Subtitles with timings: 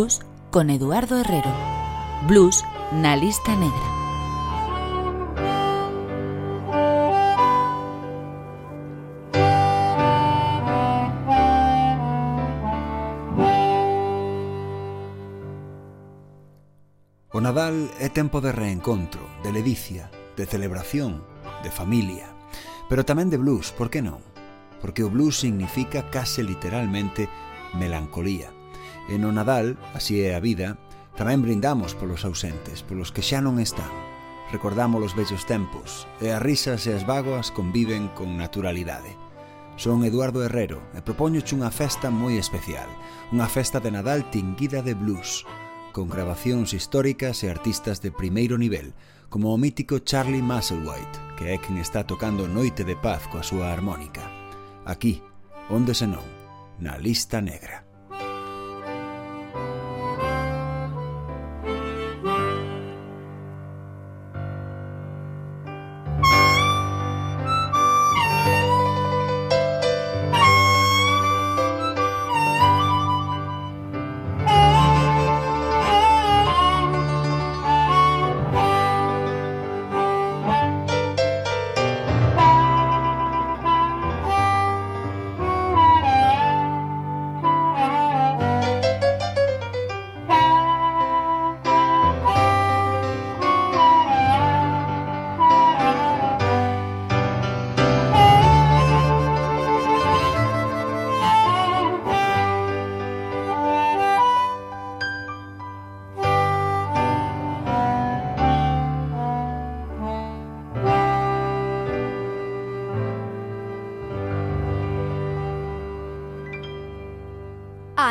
[0.00, 1.52] Blues con Eduardo Herrero.
[2.26, 3.88] Blues na lista negra.
[17.30, 21.20] O Nadal é tempo de reencontro, de ledicia, de celebración,
[21.60, 22.32] de familia,
[22.88, 24.24] pero tamén de blues, por que non?
[24.80, 27.28] Porque o blues significa case literalmente
[27.76, 28.59] melancolía.
[29.10, 30.78] E no Nadal, así é a vida,
[31.18, 33.90] tamén brindamos polos ausentes, polos que xa non están.
[34.54, 39.18] Recordamos os vellos tempos, e as risas e as vagoas conviven con naturalidade.
[39.74, 42.86] Son Eduardo Herrero e propoñoche unha festa moi especial,
[43.34, 45.42] unha festa de Nadal tinguida de blues,
[45.90, 48.94] con grabacións históricas e artistas de primeiro nivel,
[49.26, 53.74] como o mítico Charlie Musselwhite, que é quen está tocando Noite de Paz coa súa
[53.74, 54.22] armónica.
[54.86, 55.18] Aquí,
[55.66, 56.26] onde senón,
[56.78, 57.89] na lista negra.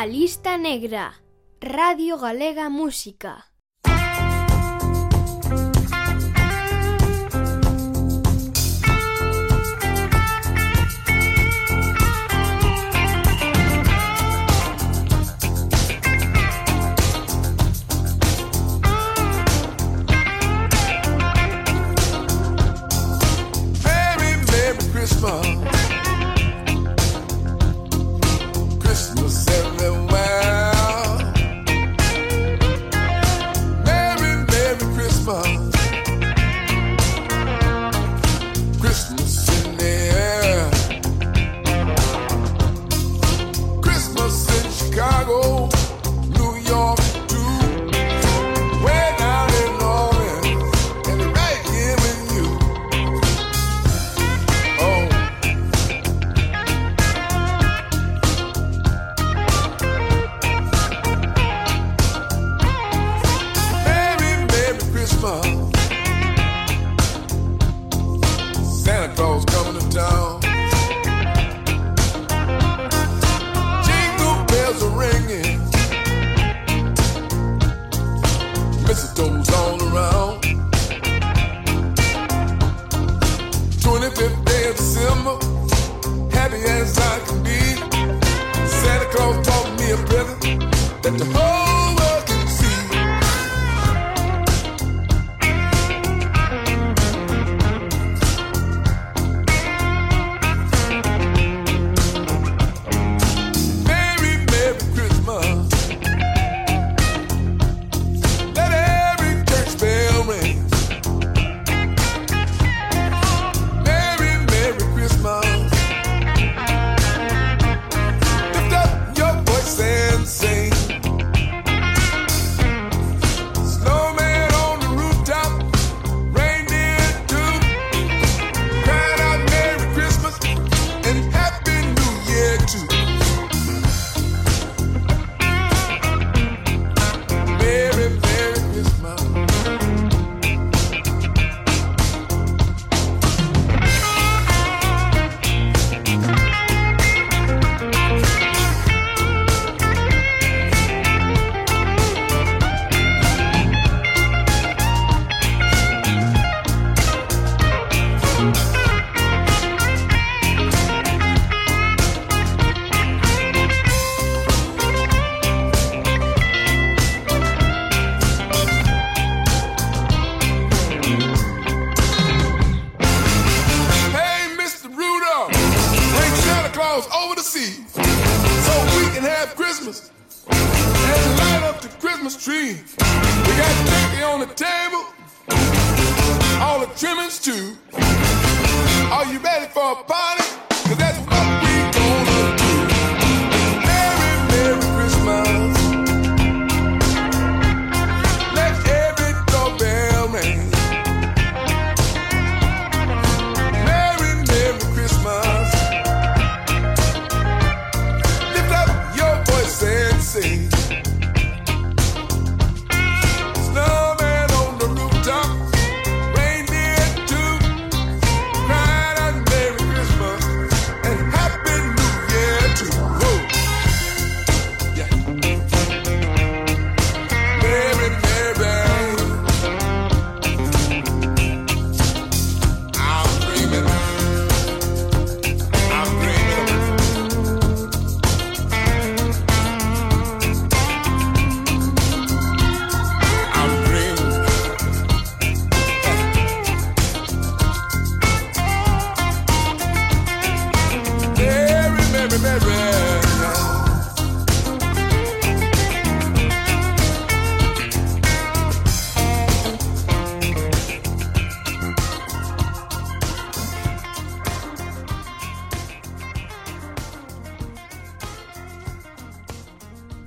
[0.00, 1.20] A lista negra.
[1.60, 3.49] Radio Galega Música.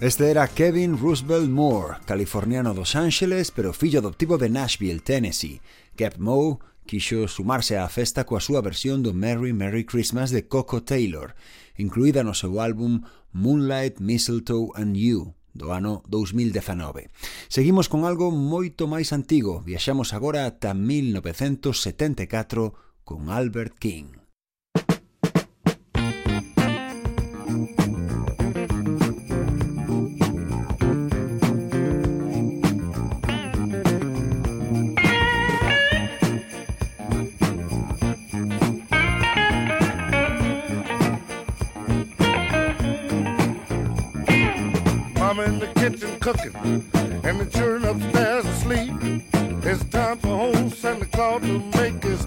[0.04, 5.62] Este era Kevin Roosevelt Moore, californiano dos Ángeles, pero fillo adoptivo de Nashville, Tennessee.
[5.96, 10.84] Cap Moe quixo sumarse á festa coa súa versión do Merry Merry Christmas de Coco
[10.84, 11.40] Taylor,
[11.80, 17.08] incluída no seu álbum Moonlight, Mistletoe and You, do ano 2019.
[17.48, 24.23] Seguimos con algo moito máis antigo, viaxamos agora ata 1974 con Albert King.
[45.90, 46.56] Kitchen cooking,
[47.26, 48.94] and the children upstairs asleep.
[49.66, 52.26] It's time for old Santa Claus to make his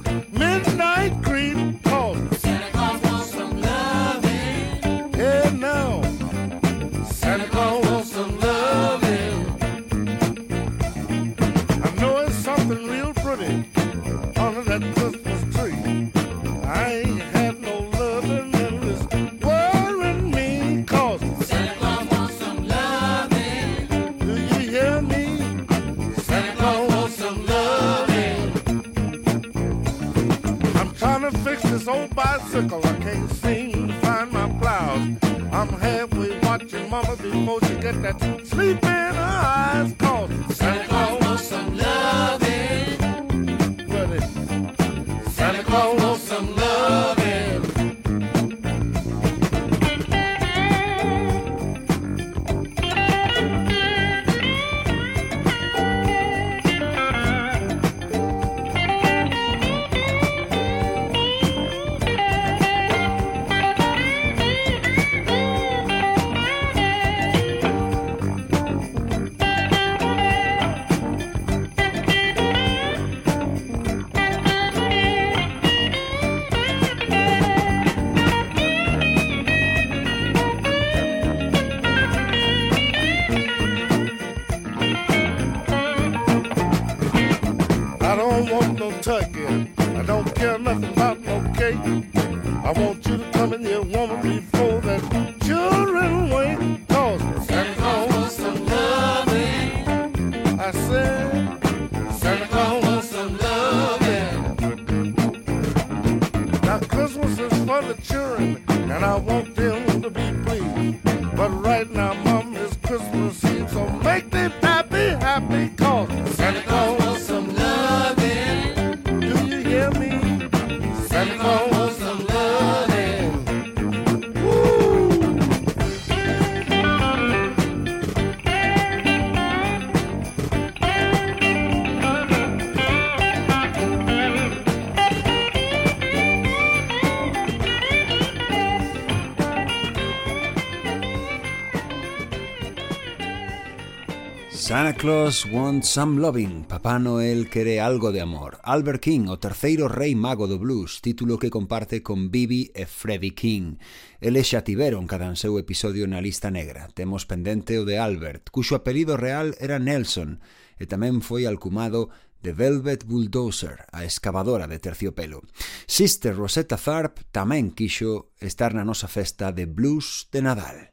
[145.07, 148.59] Claus wants some loving, Papá Noel quere algo de amor.
[148.65, 153.31] Albert King, o terceiro rei mago do blues, título que comparte con Bibi e Freddie
[153.31, 153.79] King.
[154.19, 156.91] Eles xa tiveron cada seu episodio na lista negra.
[156.91, 160.43] Temos pendente o de Albert, cuxo apelido real era Nelson,
[160.75, 162.11] e tamén foi alcumado
[162.43, 165.47] The Velvet Bulldozer, a excavadora de terciopelo.
[165.87, 170.91] Sister Rosetta Tharp tamén quixo estar na nosa festa de blues de Nadal.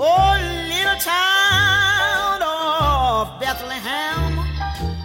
[0.00, 0.38] Oh,
[0.68, 4.38] little town of Bethlehem,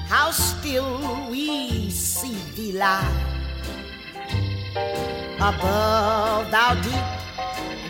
[0.06, 3.12] how still we see thee lie
[5.38, 7.08] above thou deep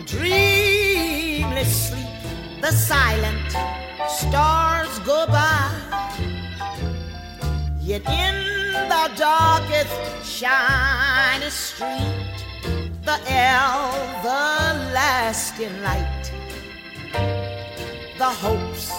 [0.06, 2.08] dreamless sleep.
[2.62, 3.52] The silent
[4.08, 5.70] stars go by,
[7.82, 9.92] yet in the darkest
[10.24, 12.46] shiny street,
[13.04, 14.62] the everlasting
[15.82, 16.23] light
[17.14, 18.90] the hopes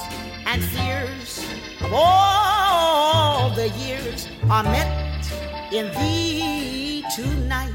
[0.46, 1.46] and fears
[1.82, 5.26] of all the years are met
[5.72, 7.72] in thee tonight.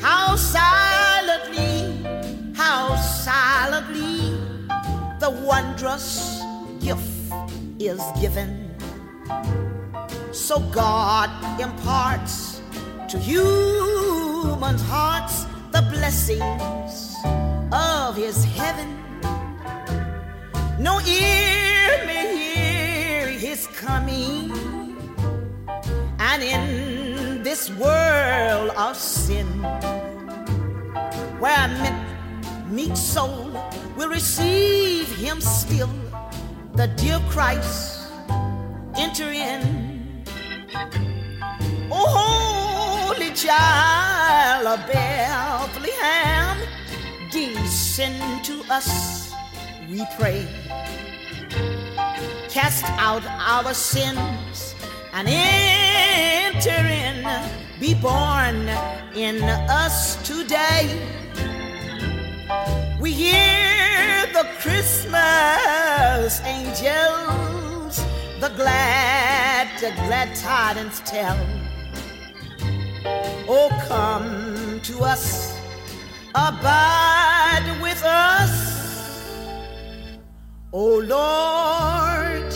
[0.00, 2.02] How silently,
[2.54, 4.36] how silently
[5.20, 6.42] the wondrous
[6.80, 7.32] gift
[7.78, 8.74] is given.
[10.32, 12.60] So God imparts
[13.08, 17.07] to human hearts the blessings
[17.72, 18.96] of his heaven.
[20.78, 24.52] No ear may hear his coming,
[26.18, 29.46] and in this world of sin,
[31.40, 33.50] where a meek soul
[33.96, 35.90] will receive him still,
[36.74, 38.10] the dear Christ
[38.96, 40.24] enter in.
[41.90, 42.06] Oh,
[43.14, 46.47] holy child of Bethlehem,
[47.46, 49.32] descend to us,
[49.88, 50.46] we pray.
[52.48, 54.74] Cast out our sins
[55.12, 57.24] and enter in,
[57.80, 58.68] be born
[59.14, 60.86] in us today.
[63.00, 68.04] We hear the Christmas angels,
[68.40, 71.38] the glad, the glad tidings tell.
[73.48, 75.57] Oh, come to us,
[76.34, 78.50] abide with us.
[80.72, 82.52] O Lord,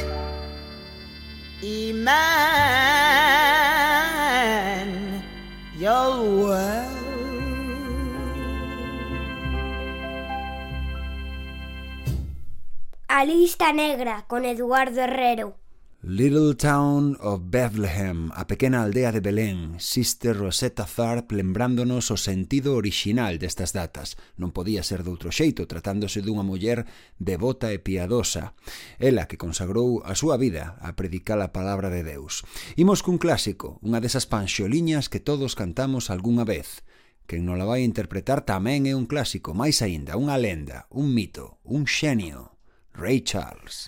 [13.09, 15.62] A lista negra con Eduardo Herrero.
[16.05, 22.75] Little Town of Bethlehem, a pequena aldea de Belén, Sister Rosetta Tharpe lembrándonos o sentido
[22.75, 24.19] orixinal destas datas.
[24.35, 26.91] Non podía ser doutro xeito, tratándose dunha muller
[27.23, 28.59] devota e piadosa.
[28.99, 32.43] Ela que consagrou a súa vida a predicar a palabra de Deus.
[32.75, 36.83] Imos cun clásico, unha desas panxoliñas que todos cantamos algunha vez.
[37.31, 41.63] Quen non la vai interpretar tamén é un clásico, máis aínda, unha lenda, un mito,
[41.63, 42.59] un xenio.
[42.91, 43.87] Ray Charles.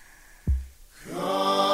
[1.11, 1.74] God.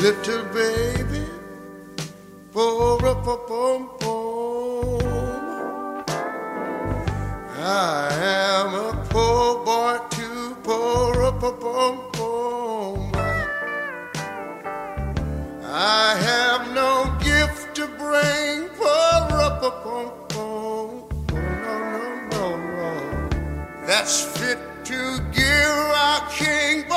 [0.00, 1.26] little baby,
[2.50, 3.90] for a pum
[7.58, 12.00] I am a poor boy too, for a pum
[15.62, 20.88] I have no gift to bring for a pum pum.
[21.28, 22.46] No, no, no,
[22.78, 22.92] no.
[23.86, 26.88] That's fit to give our king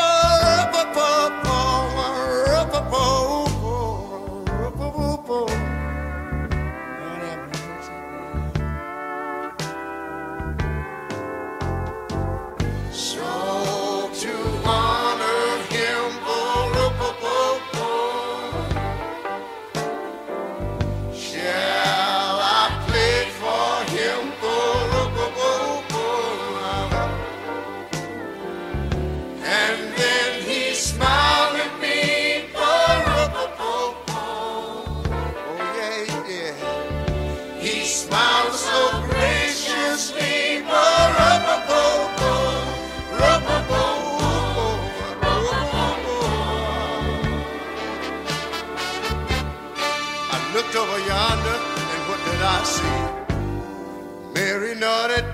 [54.84, 55.33] know it.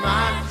[0.00, 0.49] My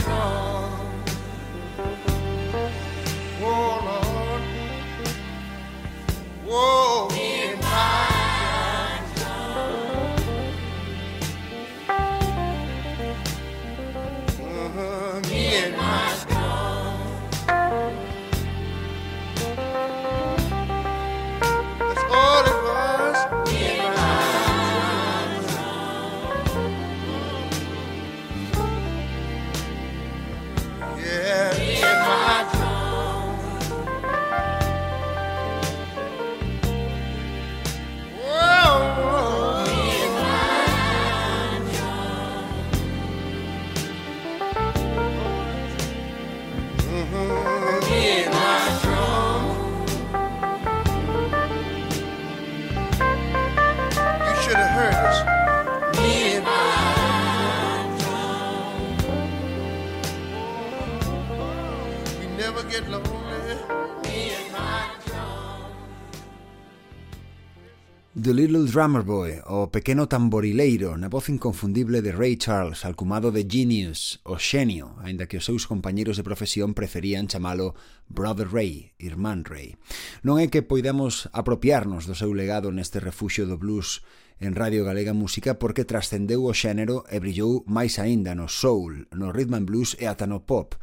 [68.71, 74.37] Drummer Boy, o pequeno tamborileiro na voz inconfundible de Ray Charles, alcumado de Genius, o
[74.37, 77.73] xenio, aínda que os seus compañeiros de profesión preferían chamalo
[78.05, 79.73] Brother Ray, Irmán Ray.
[80.21, 84.05] Non é que poidamos apropiarnos do seu legado neste refuxio do blues
[84.37, 89.33] en Radio Galega Música porque trascendeu o xénero e brillou máis aínda no soul, no
[89.33, 90.77] rhythm and blues e ata no pop,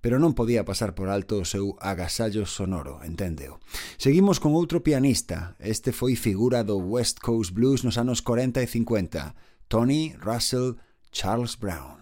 [0.00, 3.60] pero non podía pasar por alto o seu agasallo sonoro, enténdeo.
[4.00, 8.66] Seguimos con outro pianista, este foi figura do West Coast Blues nos anos 40 e
[8.66, 10.80] 50, Tony Russell
[11.12, 11.99] Charles Brown.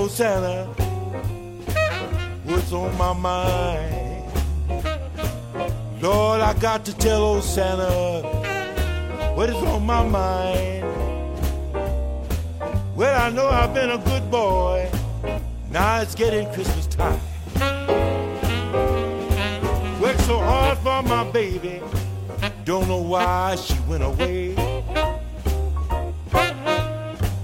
[0.00, 0.64] Old Santa
[2.44, 4.24] what's on my mind.
[6.00, 8.22] Lord, I got to tell old Santa
[9.34, 10.86] what is on my mind.
[12.96, 14.90] Well, I know I've been a good boy.
[15.70, 17.20] Now it's getting Christmas time.
[20.00, 21.82] Worked so hard for my baby.
[22.64, 24.54] Don't know why she went away.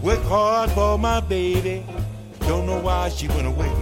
[0.03, 1.85] Work hard for my baby.
[2.47, 3.73] Don't know why she went away.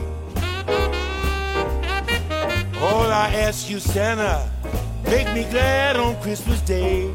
[2.81, 4.51] All I ask you, Santa,
[5.05, 7.13] make me glad on Christmas Day.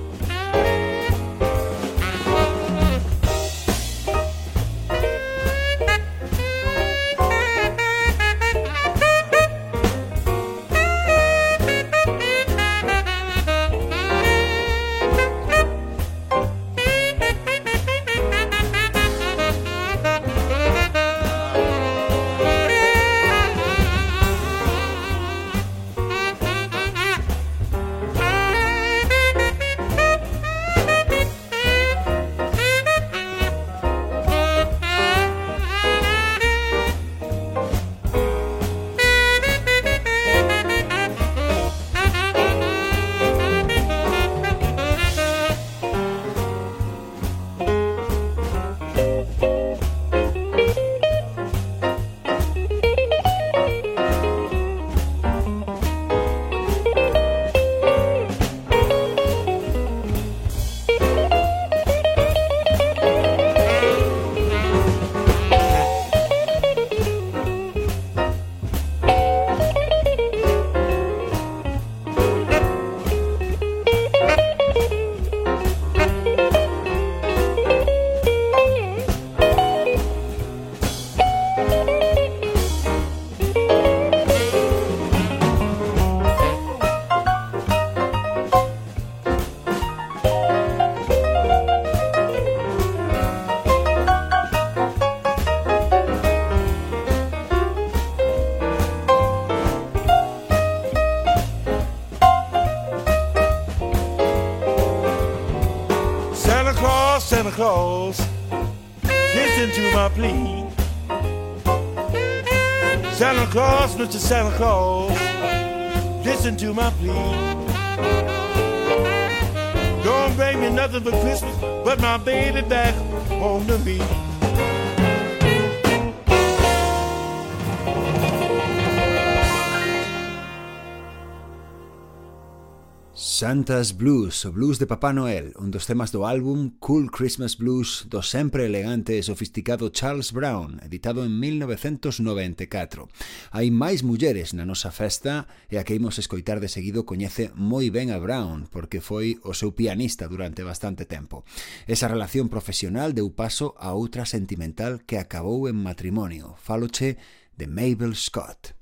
[133.39, 138.03] Santa's Blues, o blues de Papá Noel, un dos temas do álbum Cool Christmas Blues
[138.11, 143.07] do sempre elegante e sofisticado Charles Brown, editado en 1994.
[143.55, 147.87] Hai máis mulleres na nosa festa e a que imos escoitar de seguido coñece moi
[147.87, 151.47] ben a Brown, porque foi o seu pianista durante bastante tempo.
[151.87, 156.59] Esa relación profesional deu paso a outra sentimental que acabou en matrimonio.
[156.59, 157.15] Faloche
[157.55, 158.75] de Mabel Scott.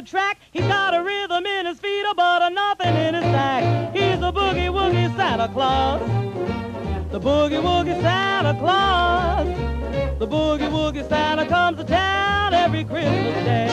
[0.00, 0.38] The track.
[0.50, 3.94] He's got a rhythm in his feet, but a nothing in his sack.
[3.94, 6.00] He's a boogie woogie Santa Claus.
[7.10, 9.46] The boogie woogie Santa Claus.
[10.18, 13.68] The boogie woogie Santa comes to town every Christmas day.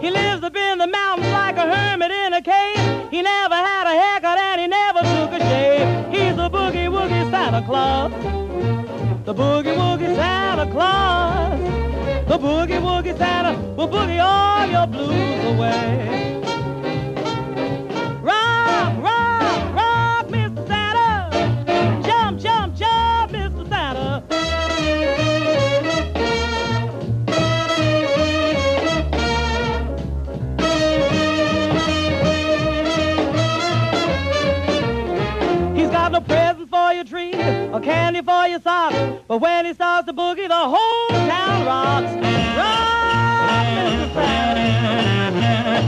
[0.00, 3.10] He lives up in the mountains like a hermit in a cave.
[3.10, 5.86] He never had a haircut and he never took a shave.
[6.12, 8.10] He's a boogie woogie Santa Claus.
[9.26, 11.29] The boogie woogie Santa Claus.
[12.30, 16.59] The boogie woogie Santa will boogie all your blues away.
[37.72, 38.96] Or candy for your socks.
[39.28, 42.12] But when he starts to boogie, the whole town rocks.
[42.56, 44.14] Rock, Mr.
[44.16, 45.80] Mama,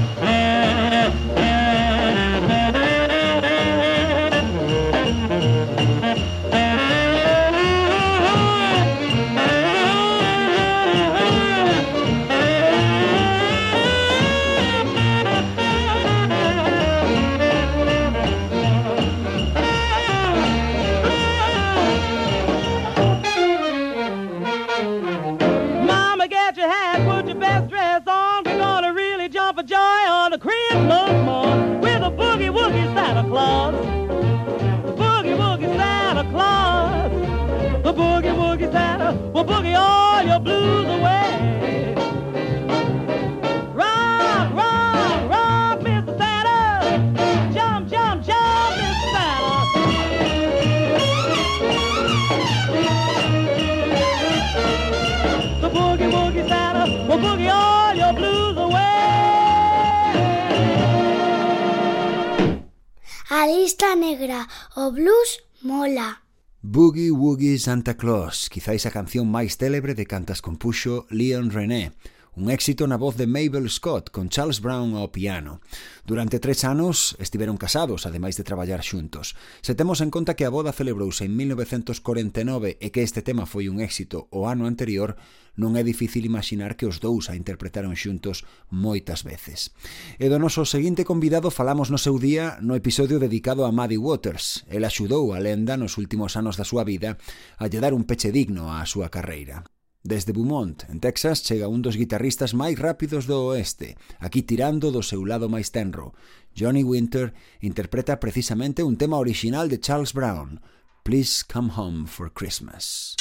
[63.63, 66.23] lista negra, o blues mola.
[66.63, 71.95] Boogie Woogie Santa Claus, quizáis a canción máis célebre de cantas compuxo Leon René,
[72.35, 75.61] un éxito na voz de Mabel Scott con Charles Brown ao piano.
[76.09, 79.37] Durante tres anos estiveron casados, ademais de traballar xuntos.
[79.61, 83.69] Se temos en conta que a boda celebrouse en 1949 e que este tema foi
[83.69, 85.21] un éxito o ano anterior,
[85.61, 89.77] non é difícil imaginar que os dous a interpretaron xuntos moitas veces.
[90.17, 94.65] E do noso seguinte convidado falamos no seu día no episodio dedicado a Maddie Waters.
[94.73, 97.21] El axudou a lenda nos últimos anos da súa vida
[97.61, 99.69] a lle dar un peche digno á súa carreira.
[100.05, 104.99] Desde Beaumont, en Texas, chega un dos guitarristas máis rápidos do oeste, aquí tirando do
[104.99, 106.11] seu lado máis tenro.
[106.59, 107.31] Johnny Winter
[107.63, 110.59] interpreta precisamente un tema orixinal de Charles Brown,
[111.07, 113.15] Please Come Home for Christmas.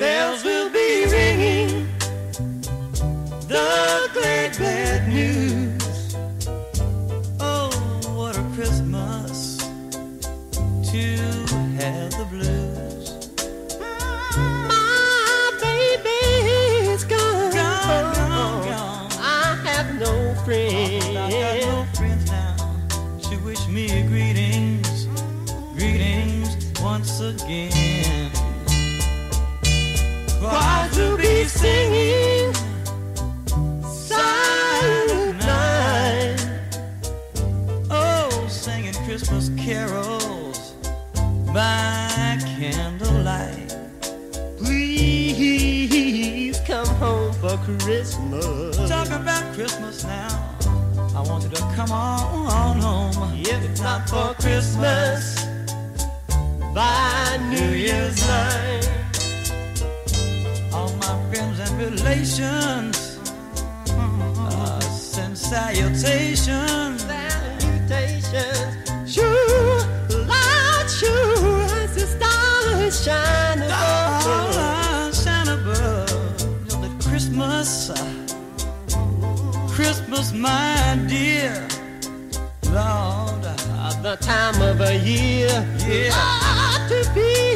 [0.00, 1.84] Bells will be ringing
[3.52, 5.53] the great bad news
[27.30, 28.30] again.
[30.40, 32.52] Choir to be singing
[33.82, 36.48] silent night.
[37.90, 40.74] Oh, singing Christmas carols
[41.52, 43.74] by candlelight.
[44.58, 48.76] Please come home for Christmas.
[48.88, 50.50] Talk about Christmas now.
[51.16, 53.32] I want you to come on, on home.
[53.40, 55.46] If it's not for Christmas,
[56.74, 58.90] by New Year's night.
[60.72, 63.20] All my friends and relations
[63.90, 67.04] uh, send salutations.
[67.04, 68.74] Salutations,
[69.14, 69.78] sure,
[70.26, 75.14] light sure as the stars shine above.
[75.14, 76.10] Shine above.
[76.40, 77.96] You know, the Christmas, uh,
[79.68, 81.63] Christmas, my dear.
[84.20, 85.48] Time of a year.
[85.86, 86.10] Yeah.
[86.12, 87.53] Ah, to be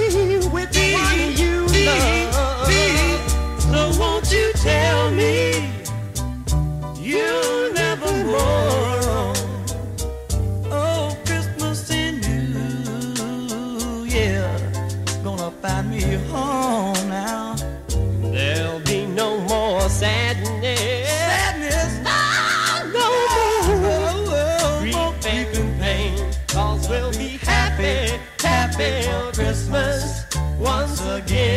[29.49, 30.27] Christmas
[30.61, 31.48] once again.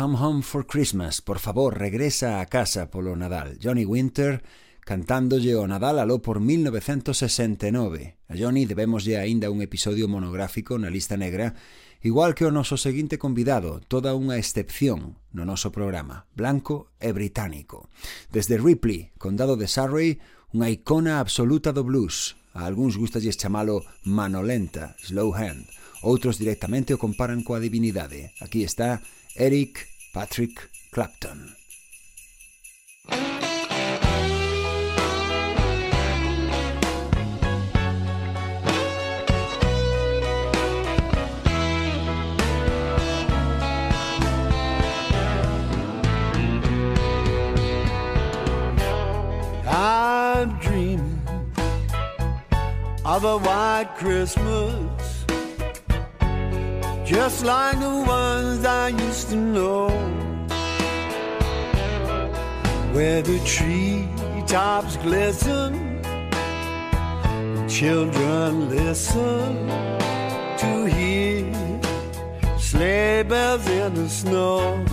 [0.00, 3.58] Come Home for Christmas, por favor, regresa a casa polo Nadal.
[3.60, 4.40] Johnny Winter
[4.80, 8.16] cantándolle o Nadal aló por 1969.
[8.24, 11.52] A Johnny debemoslle aínda un episodio monográfico na lista negra,
[12.00, 17.92] igual que o noso seguinte convidado, toda unha excepción no noso programa, blanco e británico.
[18.32, 20.16] Desde Ripley, condado de Surrey,
[20.56, 22.40] unha icona absoluta do blues.
[22.56, 25.68] A algúns gustalles chamalo mano lenta, slow hand.
[26.00, 28.32] Outros directamente o comparan coa divinidade.
[28.40, 29.04] Aquí está
[29.36, 31.54] Eric Patrick Clapton.
[49.68, 51.22] I'm dreaming
[53.04, 54.99] of a white Christmas,
[57.10, 59.88] just like the ones I used to know,
[62.92, 66.00] where the treetops glisten,
[67.68, 69.66] children listen
[70.58, 71.52] to hear
[72.60, 74.84] sleigh bells in the snow.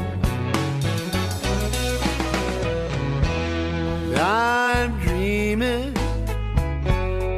[4.19, 5.95] I'm dreaming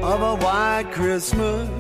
[0.02, 1.79] of a white Christmas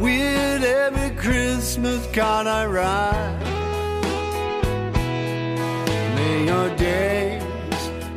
[0.00, 3.38] with every Christmas card I write.
[6.16, 7.42] May your days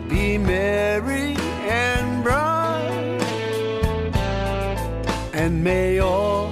[0.09, 1.35] be merry
[1.67, 3.19] and bright,
[5.33, 6.51] and may all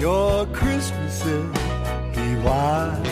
[0.00, 1.52] your Christmases
[2.14, 3.07] be white.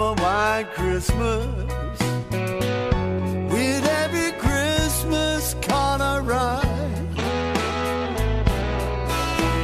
[0.00, 1.46] Of a white Christmas
[3.52, 6.62] with every Christmas card I.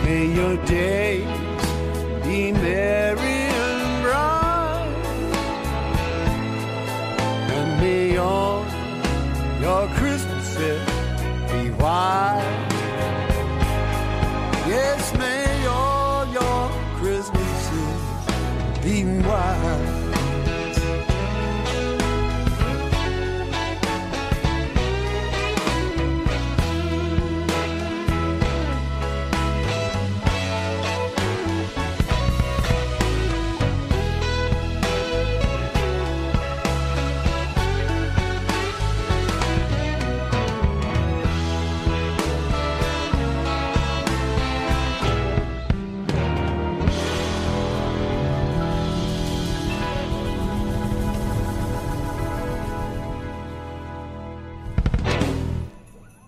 [0.04, 1.33] May your days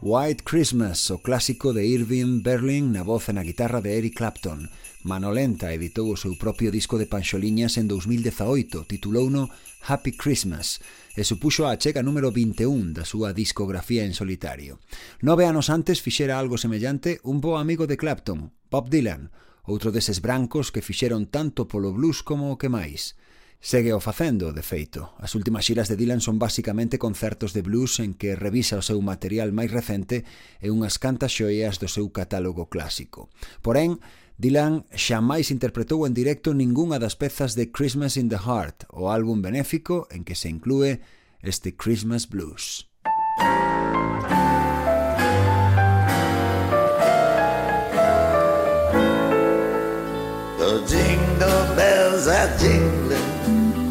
[0.08, 4.70] White Christmas, o clásico de Irving Berlin na voz e na guitarra de Eric Clapton.
[5.02, 9.50] Manolenta editou o seu propio disco de panxoliñas en 2018, titulouno
[9.82, 10.78] Happy Christmas,
[11.18, 14.78] e supuxo a chega número 21 da súa discografía en solitario.
[15.26, 19.34] Nove anos antes fixera algo semellante un bo amigo de Clapton, Bob Dylan,
[19.66, 23.18] outro deses brancos que fixeron tanto polo blues como o que máis.
[23.60, 25.16] Segue o facendo, de feito.
[25.18, 29.00] As últimas xiras de Dylan son basicamente concertos de blues en que revisa o seu
[29.02, 30.28] material máis recente
[30.62, 33.32] e unhas cantas xoias do seu catálogo clásico.
[33.64, 33.98] Porén,
[34.36, 39.40] Dylan xamais interpretou en directo ningunha das pezas de Christmas in the Heart, o álbum
[39.40, 41.00] benéfico en que se inclúe
[41.40, 42.92] este Christmas Blues.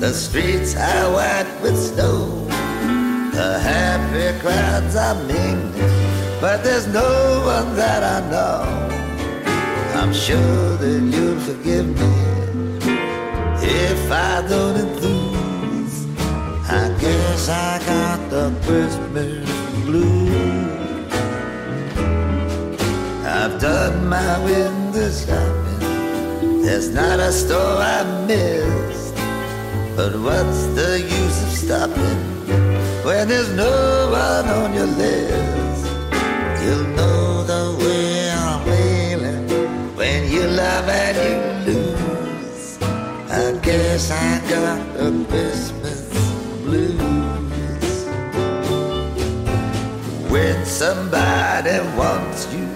[0.05, 2.45] The streets are white with snow.
[3.33, 8.61] The happy crowds are mingling, but there's no one that I know.
[9.99, 12.13] I'm sure that you'll forgive me
[13.63, 16.05] if I don't enthuse.
[16.69, 19.49] I guess I got the Christmas
[19.85, 21.11] blues.
[23.25, 26.61] I've done my window shopping.
[26.61, 29.04] There's not a store I miss.
[29.95, 32.19] But what's the use of stopping
[33.05, 35.85] when there's no one on your list?
[36.61, 42.77] You'll know the way I'm feeling when you love and you lose.
[43.31, 46.09] I guess I got the Christmas
[46.65, 46.99] blues.
[50.29, 52.67] When somebody wants you,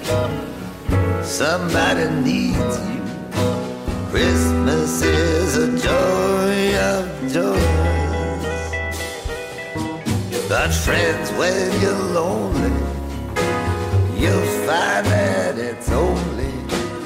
[1.22, 3.04] somebody needs you.
[4.10, 6.49] Christmas is a joy
[10.48, 12.72] But friends, when you're lonely,
[14.20, 16.48] you'll find that it's only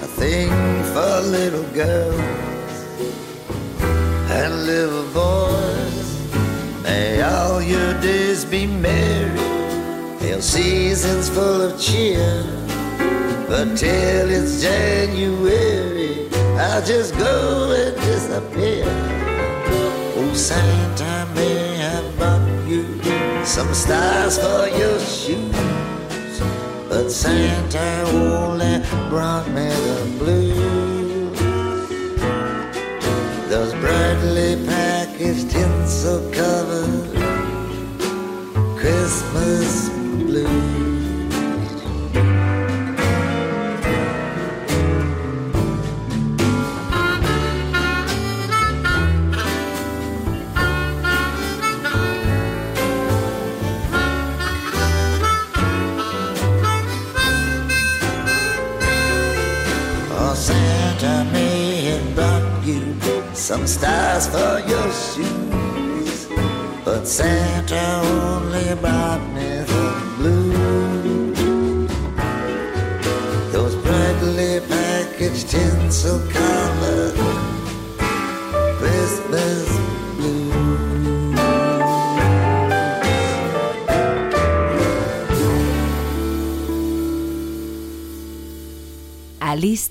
[0.02, 0.50] a thing
[0.94, 2.22] for little girls
[4.32, 6.84] and little boys.
[6.84, 9.38] May all your days be merry,
[10.20, 12.46] hail seasons full of cheer.
[13.50, 19.13] But till it's January, I'll just go and disappear.
[20.36, 22.84] Santa may have brought you
[23.46, 26.42] some stars for your shoes,
[26.90, 31.40] but Santa only brought me the blues.
[33.48, 37.14] Those brightly packaged tinsel covered
[38.80, 39.93] Christmas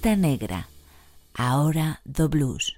[0.02, 0.66] lista negra,
[1.32, 2.74] a hora do blues.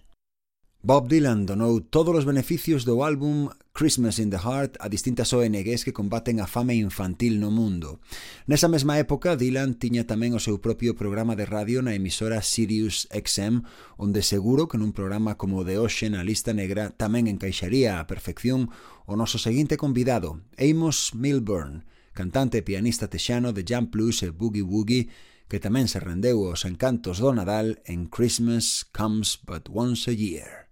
[0.82, 5.88] Bob Dylan donou todos os beneficios do álbum Christmas in the Heart a distintas ONGs
[5.88, 7.96] que combaten a fame infantil no mundo.
[8.44, 13.08] Nesa mesma época, Dylan tiña tamén o seu propio programa de radio na emisora Sirius
[13.08, 13.64] XM,
[13.96, 18.04] onde seguro que nun programa como o de hoxe na lista negra tamén encaixaría a
[18.04, 18.68] perfección
[19.08, 25.08] o noso seguinte convidado, Amos Milburn, cantante e pianista texano de jump blues e boogie-woogie,
[25.48, 30.64] que tamén se rendeu aos encantos do Nadal en Christmas Comes But Once a Year.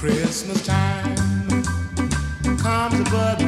[0.00, 1.16] Christmas time
[2.56, 3.39] comes but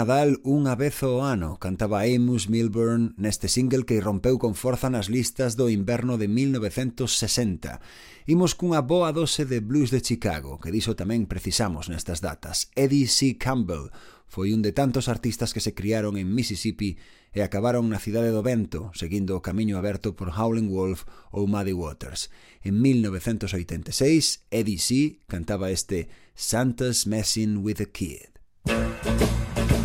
[0.00, 5.12] Nadal unha vez ao ano, cantaba Amos Milburn neste single que irrompeu con forza nas
[5.12, 7.84] listas do inverno de 1960.
[8.24, 12.72] Imos cunha boa dose de blues de Chicago, que diso tamén precisamos nestas datas.
[12.80, 13.36] Eddie C.
[13.36, 13.92] Campbell
[14.24, 16.96] foi un de tantos artistas que se criaron en Mississippi
[17.36, 21.76] e acabaron na cidade do vento, seguindo o camiño aberto por Howlin' Wolf ou Muddy
[21.76, 22.32] Waters.
[22.64, 25.20] En 1986, Eddie C.
[25.28, 28.40] cantaba este Santa's Messing with a Kid.
[28.64, 29.79] Thank you.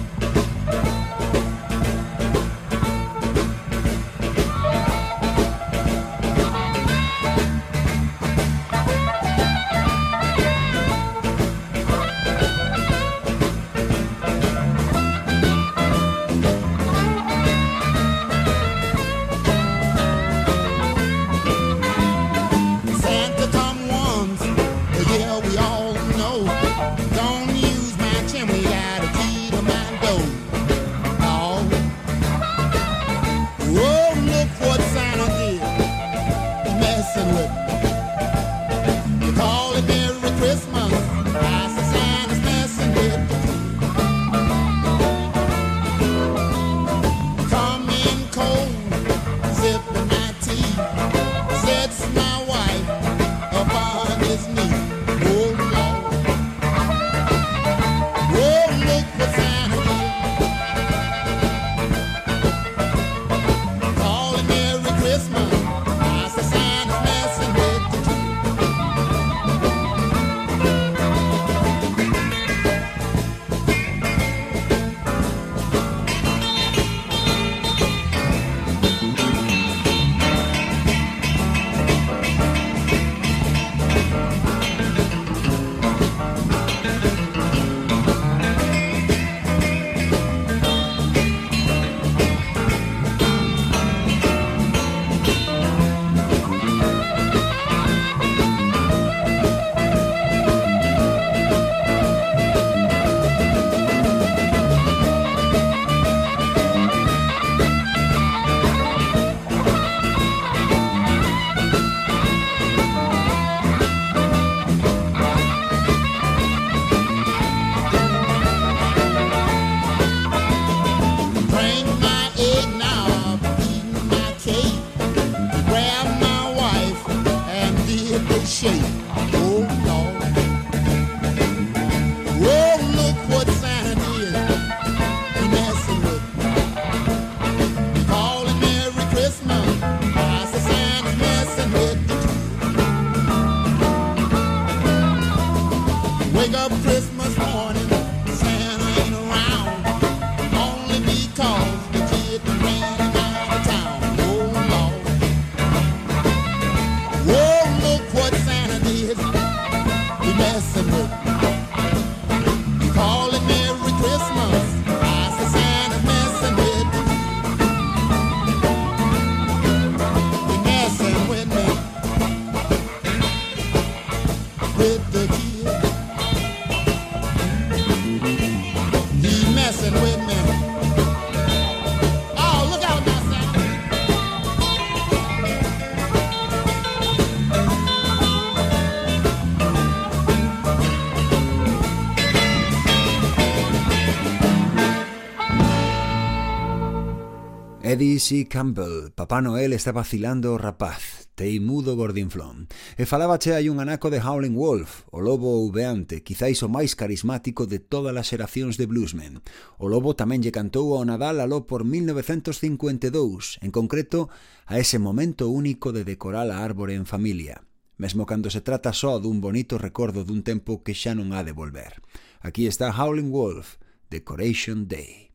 [197.96, 198.46] Eddie C.
[198.50, 202.68] Campbell, Papá Noel está vacilando o rapaz, teimudo gordinflón.
[203.00, 207.64] E falábache hai un anaco de Howling Wolf, o lobo uveante, quizáis o máis carismático
[207.64, 209.40] de todas as xeracións de bluesmen.
[209.80, 214.28] O lobo tamén lle cantou ao Nadal aló por 1952, en concreto
[214.68, 217.64] a ese momento único de decorar a árbore en familia.
[217.96, 221.56] Mesmo cando se trata só dun bonito recordo dun tempo que xa non ha de
[221.56, 222.04] volver.
[222.44, 223.80] Aquí está Howling Wolf,
[224.12, 225.32] Decoration Day.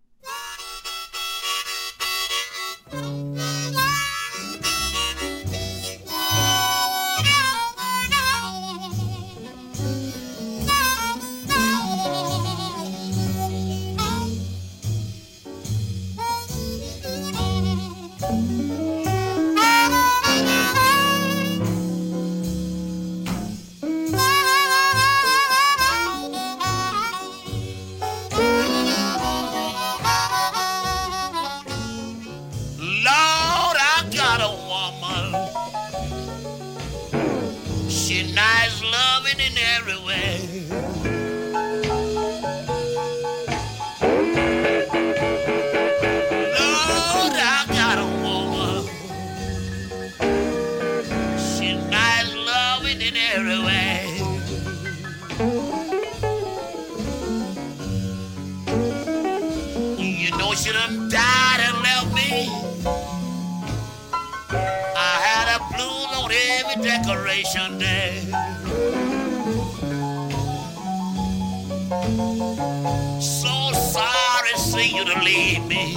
[2.92, 4.09] 안녕 하.
[67.30, 68.20] Decoration day.
[73.20, 75.96] So sorry to see you to leave me.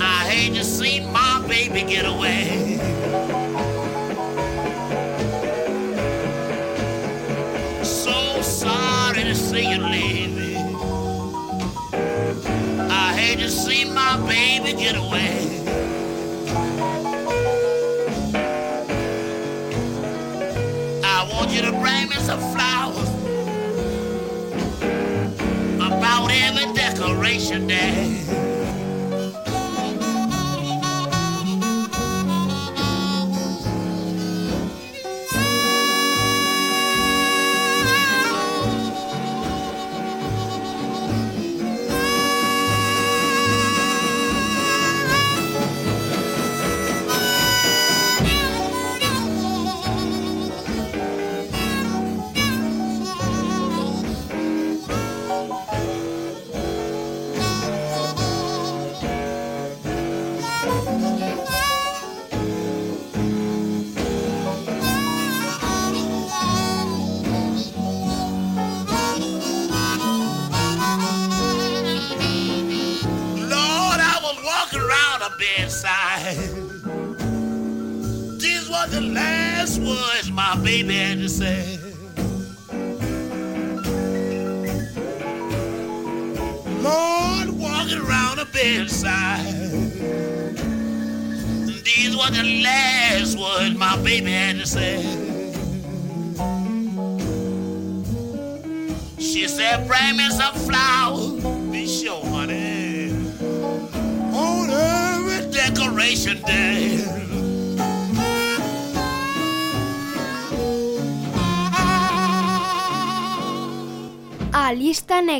[0.00, 2.78] I hate to see my baby get away.
[7.84, 10.56] So sorry to see you leave me.
[12.90, 15.67] I hate to see my baby get away.
[22.28, 23.08] Me flowers
[25.80, 28.37] about every decoration day.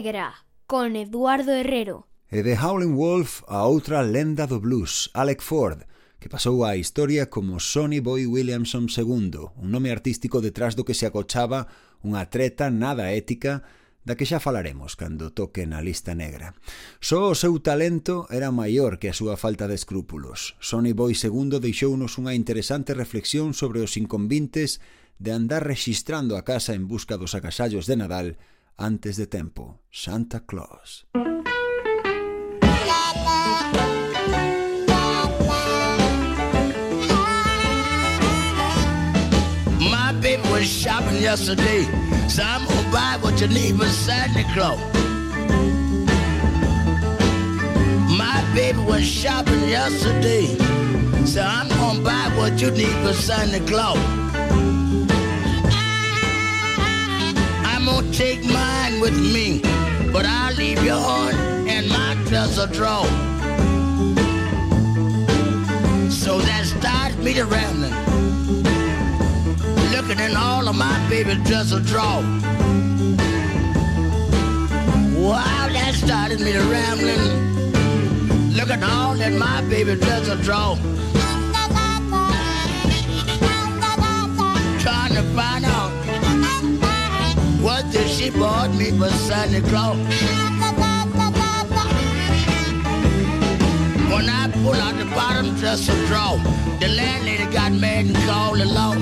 [0.08, 2.08] Negra, con Eduardo Herrero.
[2.32, 5.84] E de Howling Wolf a outra lenda do blues, Alec Ford,
[6.16, 10.96] que pasou á historia como Sonny Boy Williamson II, un nome artístico detrás do que
[10.96, 11.68] se acochaba
[12.00, 13.68] unha treta nada ética
[14.00, 16.56] da que xa falaremos cando toque na lista negra.
[17.04, 20.56] Só o seu talento era maior que a súa falta de escrúpulos.
[20.56, 24.80] Sonny Boy II deixounos unha interesante reflexión sobre os inconvintes
[25.20, 28.40] de andar rexistrando a casa en busca dos agasallos de Nadal
[28.78, 29.80] antes de tempo.
[29.90, 31.04] Santa Claus.
[39.80, 41.82] My baby was shopping yesterday,
[42.28, 44.78] so I'm gonna buy what you need for Santa Claus.
[48.16, 50.46] My baby was shopping yesterday,
[51.26, 54.27] so I'm gonna buy what you need for Santa Claus.
[57.88, 59.60] Gonna take mine with me,
[60.12, 61.34] but I'll leave yours
[61.74, 63.06] in my dresser drawer.
[66.10, 67.94] So that starts me to rambling
[69.94, 72.22] looking in all of my baby dresser drawer.
[75.26, 77.48] Wow, that started me to rambling,
[78.54, 80.76] Look at all that my baby a draw.
[84.78, 85.97] Trying to find out
[87.68, 89.98] what did she bought me for Santa Claus.
[94.12, 96.38] When I pull out the bottom dresser drawer,
[96.80, 98.94] the landlady got mad and called the law.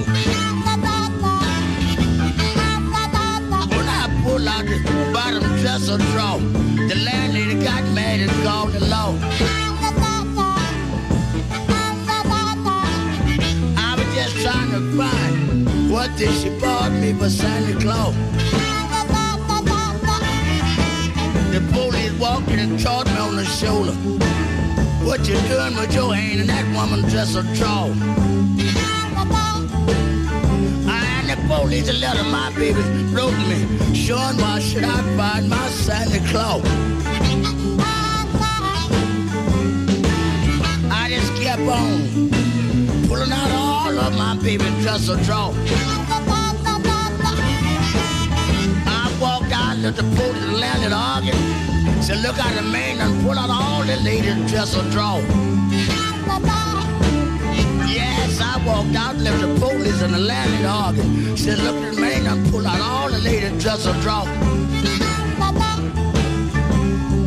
[3.77, 4.79] When I pull out the
[5.14, 6.41] bottom dresser drawer,
[6.91, 9.11] the landlady got mad and called the law.
[13.87, 15.56] I was just trying to find
[15.91, 18.14] what did she bought me for Santa Claus.
[21.53, 23.93] The police walked in and charged me on the shoulder.
[25.07, 27.87] What you doing with your hand in that woman dress a draw?
[30.89, 32.82] And the police letter my baby
[33.14, 36.62] wrote me, showing why should I find my Santa Claus?
[40.91, 42.30] I just kept on
[43.09, 43.66] pulling out all
[43.99, 45.53] of my baby dress a draw.
[48.87, 52.03] I walked out, let the police landed arguing.
[52.03, 55.19] Said, look out the man and pull out all the ladies dress a draw.
[57.89, 61.37] Yes, I walked out, left the police and the landlady arguing.
[61.37, 64.25] Said, look at the man and pull out all the ladies dress a draw.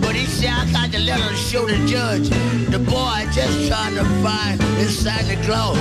[0.02, 2.30] But he said, I got the letter to show the judge.
[2.70, 5.78] The boy just trying to find inside the Claus.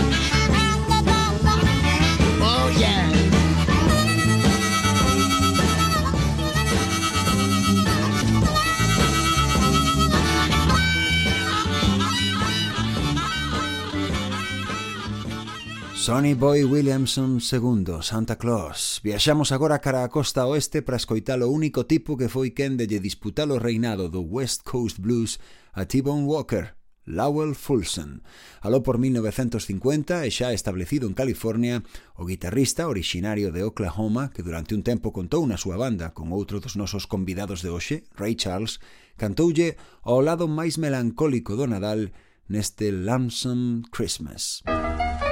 [16.09, 18.99] Sonny Boy Williamson II, Santa Claus.
[19.05, 22.89] Viaxamos agora cara a costa oeste para escoitar o único tipo que foi quen de
[22.89, 25.37] lle disputar o reinado do West Coast Blues
[25.77, 26.73] a T-Bone Walker,
[27.05, 28.25] Lowell Fulson.
[28.65, 31.85] Aló por 1950 e xa establecido en California,
[32.17, 36.65] o guitarrista originario de Oklahoma, que durante un tempo contou na súa banda con outro
[36.65, 38.81] dos nosos convidados de hoxe, Ray Charles,
[39.21, 39.77] cantoulle
[40.09, 42.17] ao lado máis melancólico do Nadal
[42.49, 44.65] neste Lamson Christmas.
[44.65, 45.28] Música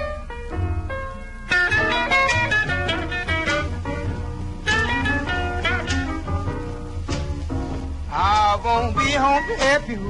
[8.67, 10.03] won't be home to help you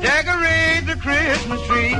[0.00, 1.94] decorate the Christmas tree.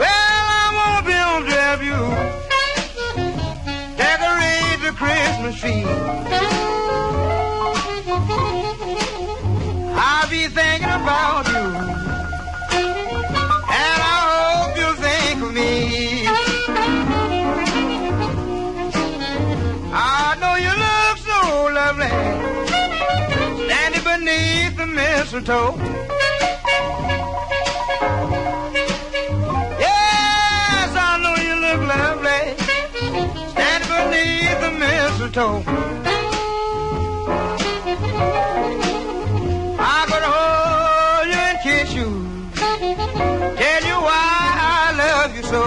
[0.00, 2.00] Well, I won't be home to help you
[4.04, 5.86] decorate the Christmas tree.
[9.96, 11.59] I'll be thinking about you,
[25.40, 25.76] mistletoe.
[29.78, 32.42] Yes, I know you look lovely,
[33.50, 35.62] standing beneath the mistletoe.
[39.78, 42.08] I hold you and kiss you,
[43.56, 45.62] tell you why I love you so.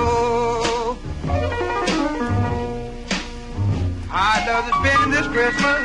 [4.15, 5.83] I love to spend this Christmas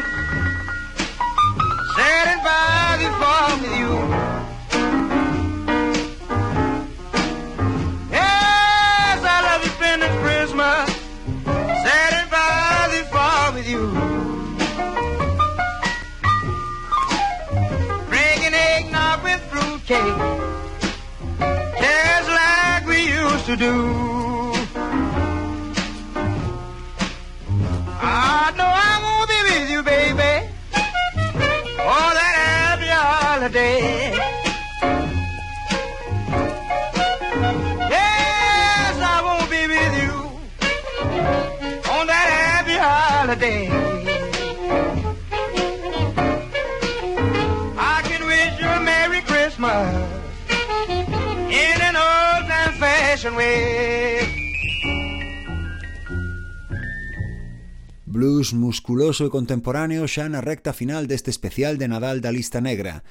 [58.39, 63.03] blues musculoso e contemporáneo xa na recta final deste especial de Nadal da lista negra.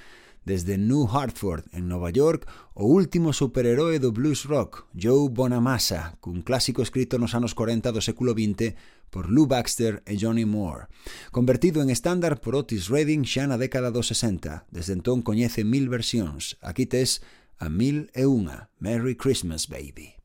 [0.47, 6.47] Desde New Hartford, en Nova York, o último superheroe do blues rock, Joe Bonamassa, cun
[6.47, 8.79] clásico escrito nos anos 40 do século XX
[9.11, 10.87] por Lou Baxter e Johnny Moore.
[11.35, 14.63] Convertido en estándar por Otis Redding xa na década dos 60.
[14.71, 16.55] Desde entón coñece mil versións.
[16.63, 17.19] Aquí tes
[17.59, 18.71] a mil e unha.
[18.79, 20.16] Merry Christmas, baby.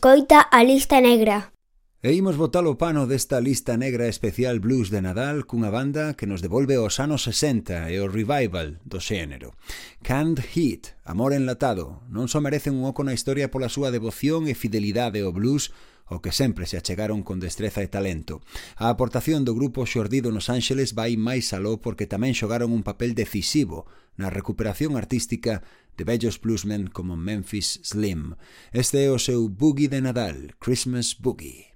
[0.00, 1.52] escoita a lista negra.
[2.00, 6.24] E imos botar o pano desta lista negra especial blues de Nadal cunha banda que
[6.24, 9.52] nos devolve aos anos 60 e o revival do xénero.
[10.00, 14.56] Canned Heat, amor enlatado, non só merecen un oco na historia pola súa devoción e
[14.56, 15.68] fidelidade ao blues,
[16.08, 18.40] o que sempre se achegaron con destreza e talento.
[18.80, 23.12] A aportación do grupo xordido nos Ángeles vai máis aló porque tamén xogaron un papel
[23.12, 23.84] decisivo
[24.16, 25.60] na recuperación artística
[26.00, 28.32] de bellos bluesmen como Memphis Slim.
[28.72, 31.69] Este é o seu Boogie de Nadal, Christmas Boogie.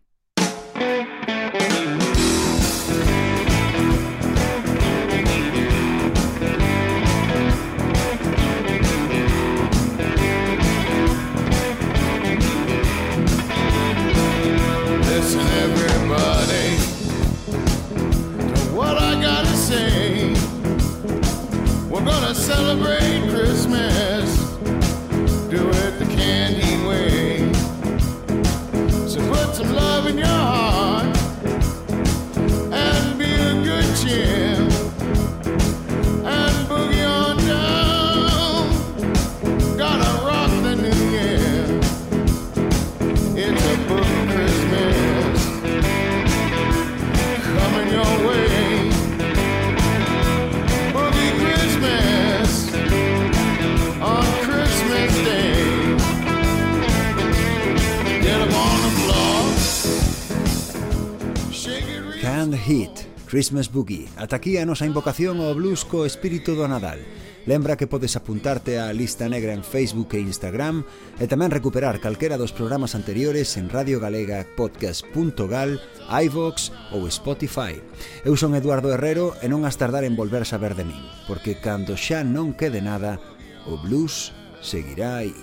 [63.35, 64.07] Christmas Boogie.
[64.14, 67.03] Ata aquí a nosa invocación ao blues co espírito do Nadal.
[67.51, 70.87] Lembra que podes apuntarte á lista negra en Facebook e Instagram
[71.18, 77.82] e tamén recuperar calquera dos programas anteriores en Radio Galega Podcast.gal, iVox ou Spotify.
[78.22, 81.99] Eu son Eduardo Herrero e non has tardar en volver saber de min, porque cando
[81.99, 83.18] xa non quede nada,
[83.66, 84.30] o blues
[84.62, 85.35] seguirá aí.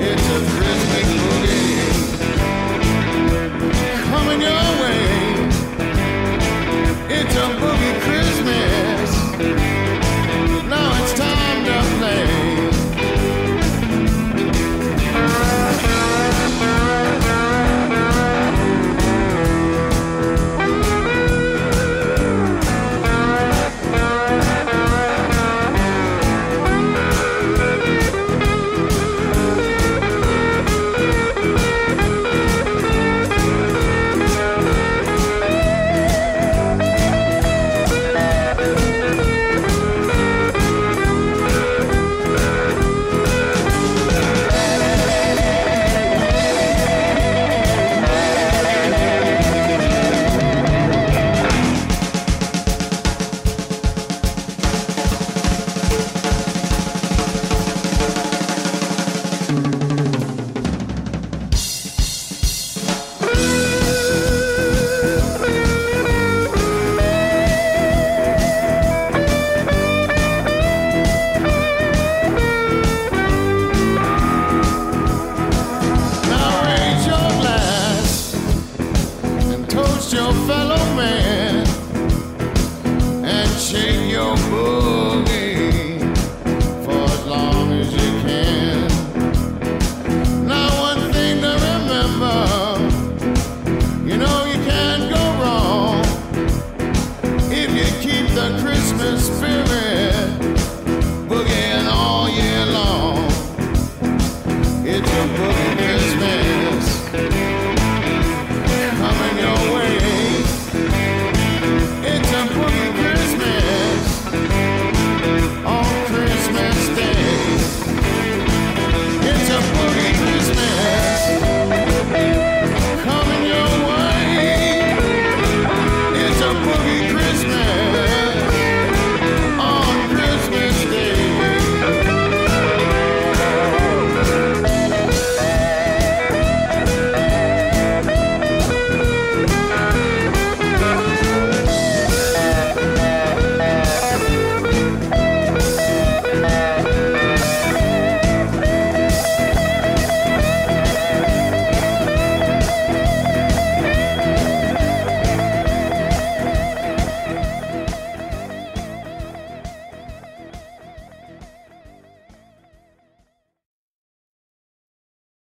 [0.00, 0.85] It's a
[7.18, 9.65] It's a boogie Christmas.